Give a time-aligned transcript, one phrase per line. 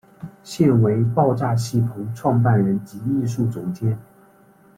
[0.41, 3.95] 现为爆炸戏棚创办人及艺术总监。